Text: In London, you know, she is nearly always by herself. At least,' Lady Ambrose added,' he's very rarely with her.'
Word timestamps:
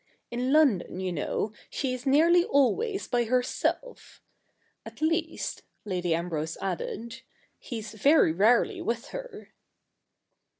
In 0.31 0.51
London, 0.51 0.99
you 0.99 1.11
know, 1.11 1.53
she 1.69 1.93
is 1.93 2.07
nearly 2.07 2.43
always 2.43 3.07
by 3.07 3.25
herself. 3.25 4.19
At 4.83 4.99
least,' 4.99 5.61
Lady 5.85 6.15
Ambrose 6.15 6.57
added,' 6.59 7.21
he's 7.59 7.91
very 7.93 8.31
rarely 8.31 8.81
with 8.81 9.09
her.' 9.09 9.53